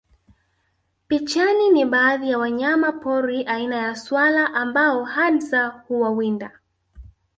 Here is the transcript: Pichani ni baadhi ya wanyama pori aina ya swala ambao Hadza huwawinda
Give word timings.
Pichani 1.07 1.69
ni 1.71 1.85
baadhi 1.85 2.29
ya 2.29 2.37
wanyama 2.37 2.91
pori 2.91 3.43
aina 3.43 3.75
ya 3.77 3.95
swala 3.95 4.53
ambao 4.53 5.03
Hadza 5.03 5.67
huwawinda 5.67 6.59